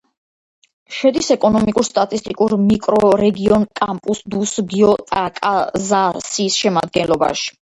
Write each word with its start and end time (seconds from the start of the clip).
შედის 0.99 1.27
ეკონომიკურ-სტატისტიკურ 1.35 2.55
მიკრორეგიონ 2.63 3.67
კამპუს-დუს-გოიტაკაზისის 3.81 6.59
შემადგენლობაში. 6.65 7.55